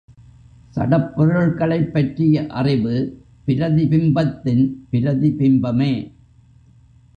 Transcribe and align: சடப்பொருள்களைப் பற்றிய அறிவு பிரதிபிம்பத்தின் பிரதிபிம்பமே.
சடப்பொருள்களைப் 0.75 1.91
பற்றிய 1.91 2.47
அறிவு 2.47 3.23
பிரதிபிம்பத்தின் 3.47 4.71
பிரதிபிம்பமே. 4.91 6.11